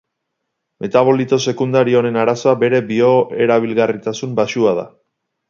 Metabolito 0.85 1.37
sekundario 1.51 1.99
honen 1.99 2.17
arazoa 2.23 2.55
bere 2.65 2.81
bioerabilgarritasun 2.93 4.35
baxua 4.43 4.75
da. 4.81 4.89